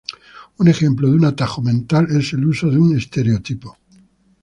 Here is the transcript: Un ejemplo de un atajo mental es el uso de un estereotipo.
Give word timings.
Un 0.57 0.67
ejemplo 0.67 1.09
de 1.09 1.13
un 1.13 1.25
atajo 1.25 1.61
mental 1.61 2.07
es 2.17 2.33
el 2.33 2.43
uso 2.47 2.71
de 2.71 2.79
un 2.79 2.97
estereotipo. 2.97 3.77